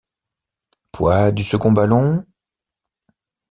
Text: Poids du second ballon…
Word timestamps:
Poids 0.91 1.31
du 1.31 1.43
second 1.43 1.71
ballon… 1.71 2.25